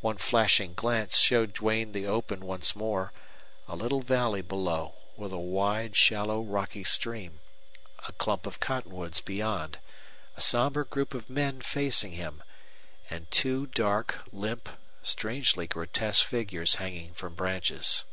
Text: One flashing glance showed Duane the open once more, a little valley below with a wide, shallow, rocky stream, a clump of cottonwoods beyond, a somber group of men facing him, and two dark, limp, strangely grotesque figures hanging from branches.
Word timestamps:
One 0.00 0.16
flashing 0.16 0.72
glance 0.72 1.18
showed 1.18 1.52
Duane 1.52 1.92
the 1.92 2.06
open 2.06 2.40
once 2.46 2.74
more, 2.74 3.12
a 3.66 3.76
little 3.76 4.00
valley 4.00 4.40
below 4.40 4.94
with 5.14 5.30
a 5.30 5.36
wide, 5.38 5.94
shallow, 5.94 6.40
rocky 6.40 6.84
stream, 6.84 7.40
a 8.08 8.12
clump 8.12 8.46
of 8.46 8.60
cottonwoods 8.60 9.20
beyond, 9.20 9.78
a 10.38 10.40
somber 10.40 10.84
group 10.84 11.12
of 11.12 11.28
men 11.28 11.60
facing 11.60 12.12
him, 12.12 12.42
and 13.10 13.30
two 13.30 13.66
dark, 13.66 14.20
limp, 14.32 14.70
strangely 15.02 15.66
grotesque 15.66 16.24
figures 16.24 16.76
hanging 16.76 17.12
from 17.12 17.34
branches. 17.34 18.04